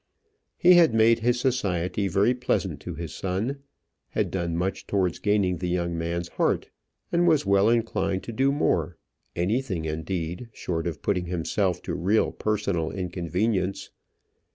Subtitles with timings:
[0.57, 3.59] He had made his society very pleasant to his son,
[4.09, 6.69] had done much towards gaining the young man's heart,
[7.11, 8.97] and was well inclined to do more
[9.35, 13.91] anything, indeed, short of putting himself to real personal inconvenience.